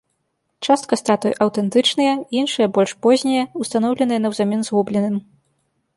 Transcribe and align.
Частка 0.67 0.97
статуй 1.01 1.35
аўтэнтычныя, 1.45 2.13
іншыя 2.39 2.67
больш 2.77 2.91
познія, 3.07 3.43
устаноўленыя 3.63 4.19
наўзамен 4.25 4.61
згубленым. 4.71 5.15